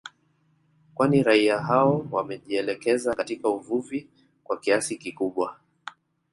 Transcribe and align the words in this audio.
Kwani 0.95 1.23
raia 1.23 1.59
hao 1.61 2.07
wamejielekeza 2.11 3.15
katika 3.15 3.49
uvuvi 3.49 4.07
kwa 4.43 4.57
kiasi 4.57 4.97
kikubwa 4.97 5.57